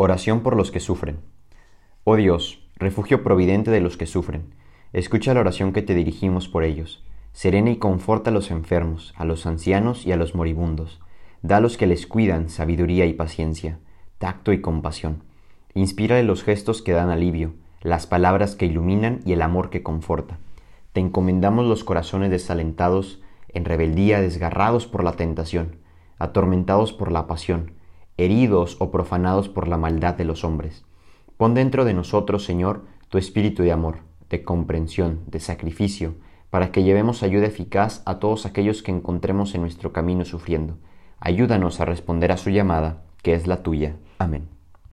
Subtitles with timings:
[0.00, 1.18] Oración por los que sufren.
[2.04, 4.54] Oh Dios, refugio providente de los que sufren,
[4.92, 7.04] escucha la oración que te dirigimos por ellos.
[7.32, 11.00] Serena y conforta a los enfermos, a los ancianos y a los moribundos.
[11.42, 13.80] Da a los que les cuidan sabiduría y paciencia,
[14.18, 15.24] tacto y compasión.
[15.74, 20.38] Inspírale los gestos que dan alivio, las palabras que iluminan y el amor que conforta.
[20.92, 25.74] Te encomendamos los corazones desalentados, en rebeldía, desgarrados por la tentación,
[26.20, 27.72] atormentados por la pasión,
[28.18, 30.84] heridos o profanados por la maldad de los hombres.
[31.38, 36.14] Pon dentro de nosotros, Señor, tu espíritu de amor, de comprensión, de sacrificio,
[36.50, 40.76] para que llevemos ayuda eficaz a todos aquellos que encontremos en nuestro camino sufriendo.
[41.20, 43.96] Ayúdanos a responder a su llamada, que es la tuya.
[44.18, 44.57] Amén.